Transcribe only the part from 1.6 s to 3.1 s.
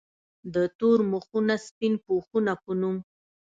سپين پوښونه” پۀ نوم